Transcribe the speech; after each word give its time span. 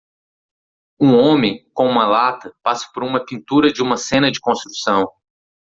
Um 0.99 1.13
homem 1.15 1.63
com 1.75 1.85
uma 1.85 2.07
lata 2.07 2.51
passa 2.63 2.89
por 2.91 3.03
uma 3.03 3.23
pintura 3.23 3.71
de 3.71 3.83
uma 3.83 3.97
cena 3.97 4.31
de 4.31 4.39
construção. 4.39 5.05